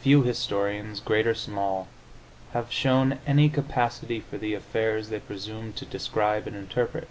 Few 0.00 0.22
historians, 0.22 0.98
great 0.98 1.26
or 1.26 1.34
small, 1.34 1.88
have 2.54 2.72
shown 2.72 3.18
any 3.26 3.50
capacity 3.50 4.18
for 4.18 4.38
the 4.38 4.54
affairs 4.54 5.10
they 5.10 5.20
presume 5.20 5.74
to 5.74 5.84
describe 5.84 6.46
and 6.46 6.56
interpret. 6.56 7.06